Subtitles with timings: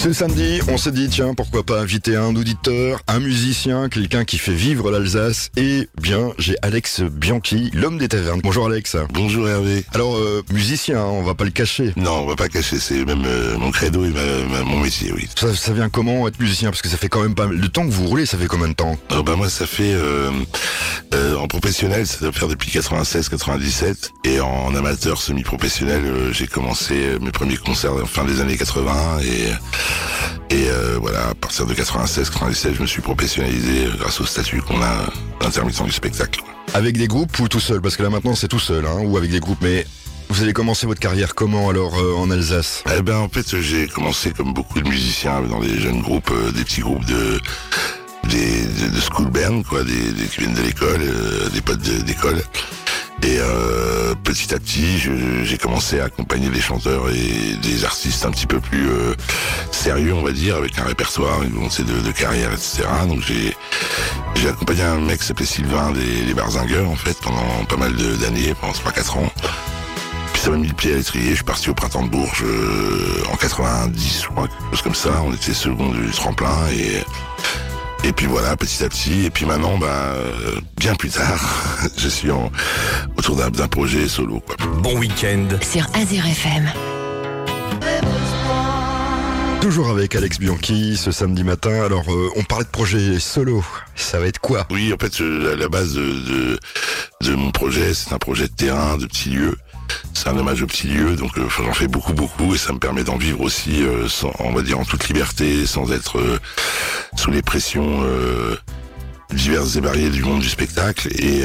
[0.00, 4.38] Ce samedi, on s'est dit, tiens, pourquoi pas inviter un auditeur, un musicien, quelqu'un qui
[4.38, 5.50] fait vivre l'Alsace.
[5.56, 8.40] Et bien, j'ai Alex Bianchi, l'homme des tavernes.
[8.42, 8.96] Bonjour Alex.
[9.12, 9.84] Bonjour Hervé.
[9.94, 11.92] Alors, euh, musicien, hein, on va pas le cacher.
[11.96, 15.12] Non, on va pas cacher, c'est même euh, mon credo et ma- ma- mon métier,
[15.12, 15.28] oui.
[15.34, 16.70] Ça, ça vient comment être musicien?
[16.70, 18.46] Parce que ça fait quand même pas mal de temps que vous roulez, ça fait
[18.46, 18.96] combien de temps?
[19.10, 20.30] Alors, bah, moi, ça fait euh,
[21.12, 26.94] euh, en professionnel, ça doit faire depuis 96-97, et en amateur semi-professionnel, euh, j'ai commencé
[26.94, 29.48] euh, mes premiers concerts en fin des années 80 et
[30.50, 34.60] et euh, voilà, à partir de 96-97, je me suis professionnalisé euh, grâce au statut
[34.62, 35.04] qu'on a
[35.40, 36.40] d'intermittent du spectacle.
[36.74, 37.80] Avec des groupes ou tout seul?
[37.80, 39.58] Parce que là maintenant c'est tout seul, hein, ou avec des groupes.
[39.62, 39.86] Mais
[40.30, 42.82] vous allez commencer votre carrière comment alors euh, en Alsace?
[42.96, 46.50] Eh ben en fait j'ai commencé comme beaucoup de musiciens dans des jeunes groupes, euh,
[46.52, 47.40] des petits groupes de
[48.28, 51.80] des de, de school band quoi, des, des qui viennent de l'école, euh, des potes
[51.80, 52.42] de- d'école.
[53.22, 58.30] Et euh, petit à petit, j'ai commencé à accompagner des chanteurs et des artistes un
[58.30, 59.14] petit peu plus euh,
[59.72, 62.84] sérieux, on va dire, avec un répertoire, une volonté de, carrière, etc.
[63.08, 67.94] Donc j'ai accompagné un mec qui s'appelait Sylvain des Barzingueurs en fait pendant pas mal
[67.94, 69.32] d'années, pendant 3-4 ans.
[70.32, 72.44] Puis ça m'a mis le pied à l'étrier, je suis parti au printemps de Bourges
[72.44, 75.10] euh, en 90, je crois, quelque chose comme ça.
[75.24, 77.04] On était second du tremplin et
[78.04, 79.24] et puis voilà, petit à petit.
[79.26, 81.40] Et puis maintenant, bah, euh, bien plus tard,
[81.96, 82.50] je suis en,
[83.16, 84.40] autour d'un projet solo.
[84.40, 84.56] Quoi.
[84.80, 85.46] Bon week-end.
[85.62, 86.70] sur Azure FM.
[89.60, 91.82] Toujours avec Alex Bianchi ce samedi matin.
[91.84, 93.62] Alors, euh, on parlait de projet solo.
[93.96, 94.66] Ça va être quoi?
[94.70, 96.58] Oui, en fait, je- la base de, de,
[97.22, 99.56] de mon projet, c'est un projet de terrain, de petits lieux.
[100.14, 102.78] C'est un hommage aux petits lieux, donc euh, j'en fais beaucoup, beaucoup, et ça me
[102.78, 106.38] permet d'en vivre aussi, euh, sans, on va dire, en toute liberté, sans être euh,
[107.16, 108.02] sous les pressions
[109.32, 111.08] diverses et variées du monde du spectacle.
[111.22, 111.42] Et,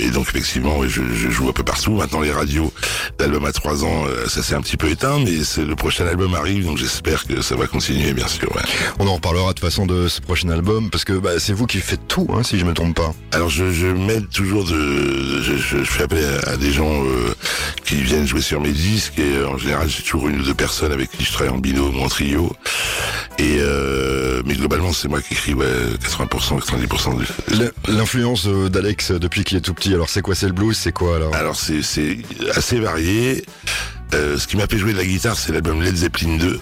[0.00, 1.92] et donc, effectivement, je, je joue un peu partout.
[1.92, 2.72] Maintenant, les radios,
[3.18, 6.06] l'album à trois ans, euh, ça s'est un petit peu éteint, mais c'est le prochain
[6.06, 8.54] album arrive, donc j'espère que ça va continuer, bien sûr.
[8.54, 8.62] ouais.
[8.98, 11.66] On en reparlera de toute façon de ce prochain album parce que bah, c'est vous
[11.66, 13.14] qui faites tout, hein, si je me trompe pas.
[13.32, 17.34] Alors je, je m'aide toujours de, je, fais appel à, à des gens euh,
[17.84, 20.54] qui viennent jouer sur mes disques et euh, en général j'ai toujours une ou deux
[20.54, 22.52] personnes avec qui je travaille en binôme ou en trio.
[23.38, 25.66] Et euh, mais globalement c'est moi qui écris ouais
[26.00, 27.64] 80%, 90% du.
[27.88, 29.92] L'influence euh, d'Alex euh, depuis qu'il est tout petit.
[29.92, 31.34] Alors, c'est quoi C'est le blues C'est quoi alors?
[31.34, 31.80] Alors c'est
[32.54, 33.44] assez varié.
[34.14, 36.60] Euh, ce qui m'a fait jouer de la guitare c'est l'album Led Zeppelin 2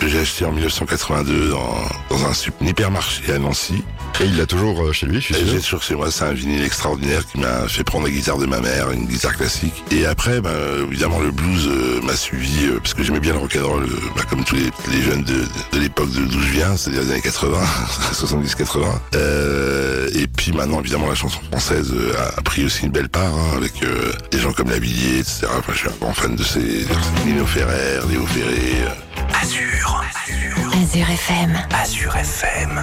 [0.00, 1.74] que j'ai acheté en 1982 dans,
[2.08, 2.32] dans un
[2.66, 3.84] hypermarché à Nancy.
[4.20, 5.46] Et il l'a toujours euh, chez lui, je suis sûr.
[5.46, 8.46] J'ai toujours chez moi, c'est un vinyle extraordinaire qui m'a fait prendre la guitare de
[8.46, 9.84] ma mère, une guitare classique.
[9.92, 10.50] Et après, bah,
[10.90, 14.22] évidemment, le blues euh, m'a suivi euh, parce que j'aimais bien le rock'n'roll, euh, bah,
[14.28, 17.20] comme tous les, les jeunes de, de l'époque de d'où je viens, c'est-à-dire les années
[17.22, 17.58] 80,
[18.12, 18.84] 70-80.
[19.14, 23.34] Euh, et puis maintenant, évidemment, la chanson française euh, a, pris aussi une belle part
[23.34, 25.46] hein, avec euh, des gens comme Lavillier, etc.
[25.58, 26.86] Enfin, je suis un grand fan de ces
[27.24, 28.82] Nino Ferrer, Léo Ferré.
[28.82, 29.40] euh.
[29.40, 30.02] Azur.
[30.26, 30.82] Azur.
[30.82, 31.58] Azure FM.
[31.72, 32.82] Azur FM.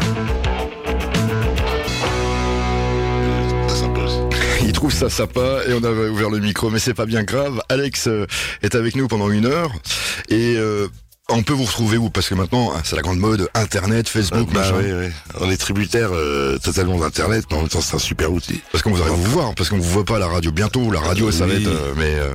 [4.76, 7.62] Trouve ça sympa et on avait ouvert le micro, mais c'est pas bien grave.
[7.70, 8.26] Alex euh,
[8.62, 9.72] est avec nous pendant une heure
[10.30, 10.88] et euh,
[11.30, 14.50] on peut vous retrouver où Parce que maintenant, hein, c'est la grande mode, Internet, Facebook,
[14.54, 15.10] Bah, machin.
[15.40, 18.62] On est tributaire euh, totalement d'Internet, mais en même temps, c'est un super outil.
[18.72, 20.52] Parce qu'on vous arrive vous voir, parce qu'on vous voit pas à la radio.
[20.52, 21.68] Bientôt, la radio, ça va être...
[21.68, 22.34] euh, mais euh,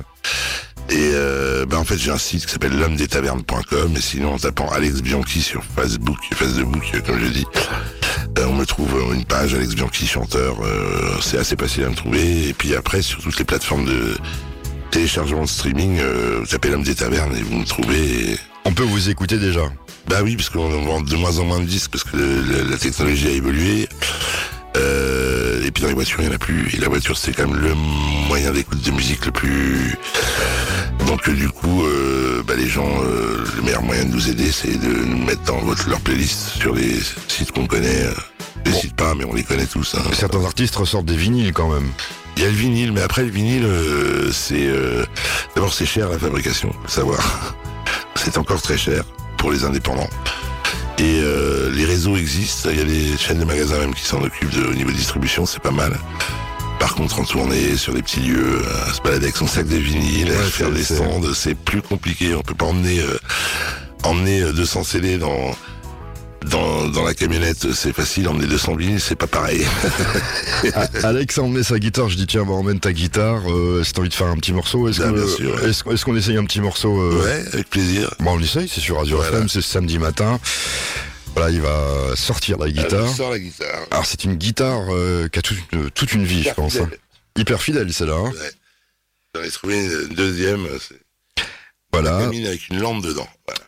[0.89, 4.33] Et euh, ben en fait j'ai un site qui s'appelle l'homme des tavernes.com et sinon
[4.33, 8.00] en tapant Alex Bianchi sur Facebook, Facebook euh, comme je dis, euh,
[8.47, 11.95] on me trouve euh, une page Alex Bianchi chanteur, euh, c'est assez facile à me
[11.95, 14.15] trouver et puis après sur toutes les plateformes de
[14.91, 18.31] téléchargement de streaming, euh, vous tapez l'homme des tavernes et vous me trouvez.
[18.33, 18.37] Et...
[18.65, 19.61] on peut vous écouter déjà.
[20.07, 22.77] Bah oui parce qu'on vend de moins en moins de disques parce que le- la
[22.77, 23.87] technologie a évolué.
[24.77, 26.73] Euh, et puis dans les voitures, il n'y en a plus.
[26.73, 27.73] Et la voiture, c'est quand même le
[28.27, 29.95] moyen d'écoute de musique le plus.
[31.11, 34.79] Donc du coup, euh, bah, les gens, euh, le meilleur moyen de nous aider, c'est
[34.79, 36.95] de nous mettre dans votre, leur playlist sur les
[37.27, 38.05] sites qu'on connaît.
[38.05, 38.13] euh.
[38.65, 39.93] Les cite pas, mais on les connaît tous.
[39.95, 40.03] hein.
[40.13, 41.89] Certains artistes ressortent des vinyles quand même.
[42.37, 44.69] Il y a le vinyle, mais après le vinyle, euh, c'est
[45.53, 47.55] d'abord c'est cher la fabrication, faut savoir.
[48.15, 49.03] c'est encore très cher
[49.37, 50.09] pour les indépendants.
[50.97, 51.21] Et
[51.73, 54.63] les réseaux existent, il y a des chaînes de magasins même qui s'en occupent de,
[54.63, 55.97] au niveau distribution, c'est pas mal.
[56.81, 59.75] Par contre, en tournée, sur des petits lieux, à se balader avec son sac de
[59.77, 62.33] vinyle, à faire des stands, c'est plus compliqué.
[62.33, 63.19] On peut pas emmener euh,
[64.03, 65.55] emmener euh, 200 CD dans
[66.43, 68.27] dans, dans la camionnette, c'est facile.
[68.27, 69.63] Emmener 200 vinyles, c'est pas pareil.
[70.75, 73.93] Ah, Alex a emmené sa guitare, je dis tiens, bah, emmène ta guitare, euh, si
[73.93, 75.69] t'as envie de faire un petit morceau, est-ce Ah, ouais.
[75.69, 78.13] est-ce qu'on essaye un petit morceau euh, ouais, avec plaisir.
[78.19, 79.37] Bon, on essaye, c'est sur Radio Voilà.
[79.37, 80.39] FM, c'est samedi matin.
[81.35, 83.01] Voilà, il va sortir la guitare.
[83.03, 83.87] Alors, sors la guitare.
[83.91, 86.73] Alors c'est une guitare euh, qui a toute une, toute une vie, je pense.
[86.73, 86.89] fidèle.
[86.93, 86.97] hein.
[87.37, 88.15] Hyper fidèle, celle-là.
[88.17, 88.31] hein.
[89.35, 90.99] J'en ai trouvé une deuxième, c'est
[91.93, 92.29] Voilà.
[92.33, 93.29] une avec une lampe dedans.
[93.47, 93.61] Voilà.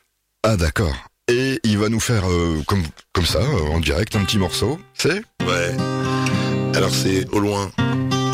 [0.43, 0.93] Ah d'accord.
[1.29, 2.83] Et il va nous faire euh, comme,
[3.13, 4.77] comme ça, euh, en direct, un petit morceau.
[4.93, 5.71] C'est Ouais.
[6.75, 7.71] Alors c'est au loin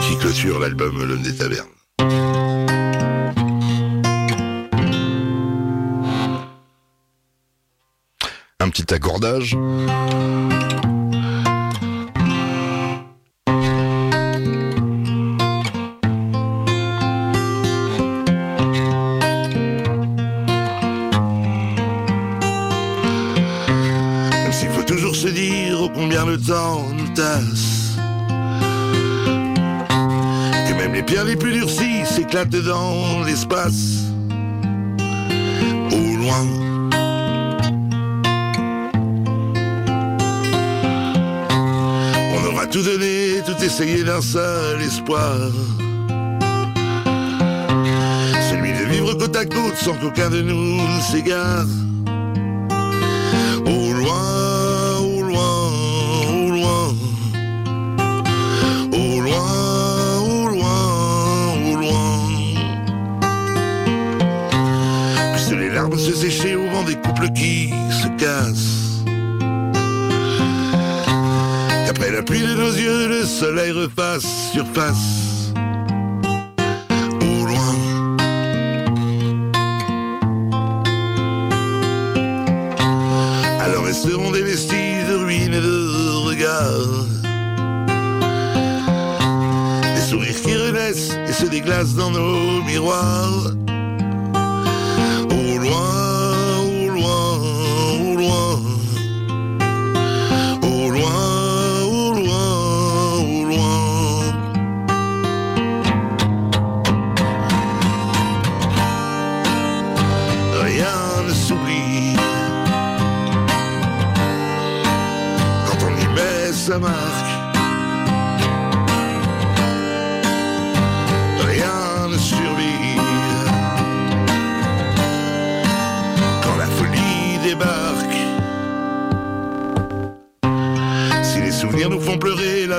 [0.07, 1.67] qui clôture l'album L'homme des tavernes.
[8.69, 9.57] Petit accordage.
[24.51, 27.97] S'il faut toujours se dire combien le temps nous tasse.
[30.67, 34.11] Que même les pierres les plus durcies s'éclatent dans l'espace.
[35.91, 36.68] Au loin.
[42.71, 45.37] Tout donné, tout essayé d'un seul espoir.
[48.49, 51.65] Celui de vivre côte à côte sans qu'aucun de nous ne s'égare.
[53.65, 55.71] Au loin, au loin,
[56.29, 56.95] au loin.
[58.91, 62.19] Au loin, au loin, au loin.
[65.33, 68.88] Puissent les larmes se sécher au vent des couples qui se cassent.
[72.09, 75.53] Qu'après la pluie de nos yeux, le soleil refasse surface.
[77.21, 77.75] Au loin.
[83.59, 87.05] Alors resteront des vestiges de ruines et de regards?
[89.93, 93.53] Des sourires qui renaissent et se déglacent dans nos miroirs.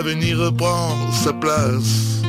[0.02, 2.22] L'avenir reprend sa place.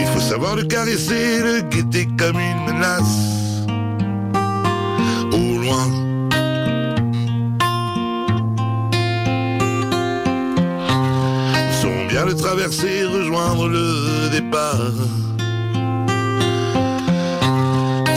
[0.00, 3.18] Il faut savoir le caresser, le guetter comme une menace.
[5.32, 5.86] Au loin.
[11.66, 14.94] Nous saurons bien le traverser, rejoindre le départ.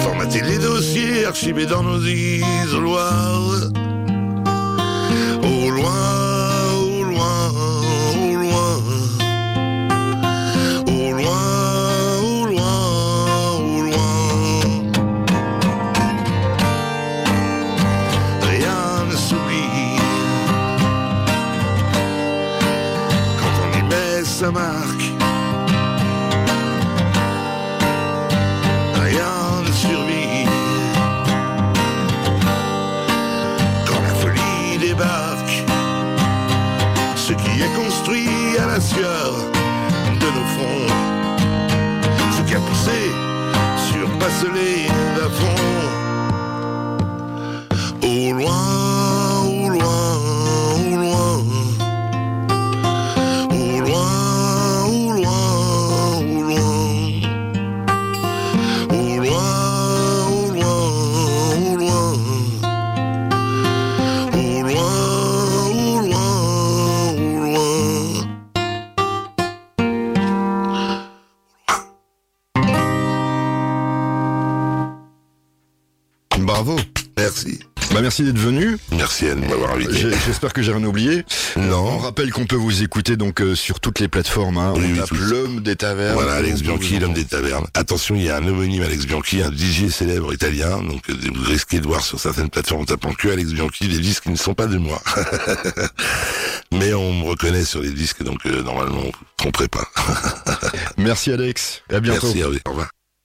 [0.01, 3.67] Formater les dossiers, archivés dans nos isoloirs.
[5.43, 6.28] Au loin,
[38.11, 39.33] à la sueur
[40.19, 40.93] de nos fronts,
[42.37, 43.11] ce qui a poussé
[44.53, 45.88] les bas-fonds.
[76.49, 76.77] Bravo.
[77.15, 77.59] Merci.
[77.93, 78.75] Bah merci d'être venu.
[78.91, 79.93] Merci Anne de m'avoir invité.
[80.25, 81.23] J'espère que j'ai rien oublié.
[81.55, 81.97] On Non.
[81.99, 84.57] rappelle qu'on peut vous écouter donc euh, sur toutes les plateformes.
[84.57, 84.73] Hein.
[84.75, 85.15] Oui, On oui, tape tout.
[85.15, 86.15] l'homme des tavernes.
[86.15, 87.67] Voilà, Alex On Bianchi, l'homme des tavernes.
[87.75, 90.81] Attention, il y a un homonyme Alex Bianchi, un DJ célèbre italien.
[90.81, 93.99] Donc, euh, vous risquez de voir sur certaines plateformes en tapant que Alex Bianchi des
[93.99, 94.99] disques qui ne sont pas de moi.
[96.71, 99.87] Mais on me reconnaît sur les disques, donc euh, normalement, vous ne tromperez pas.
[100.97, 101.83] Merci Alex.
[101.91, 102.25] Et à bientôt.
[102.25, 102.59] Merci, Hervé.
[102.65, 102.89] Au revoir.